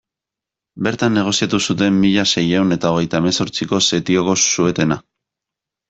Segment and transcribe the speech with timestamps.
[0.87, 5.03] Bertan negoziatu zuten mila seiehun eta hogeita hemezortziko setioko suetena.